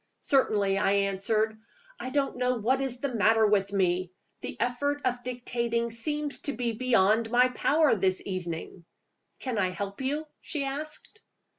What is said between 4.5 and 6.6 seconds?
effort of dictating seems to